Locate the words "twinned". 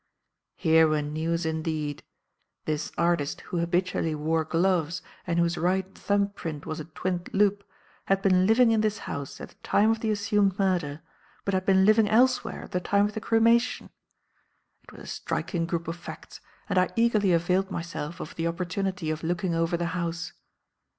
6.85-7.29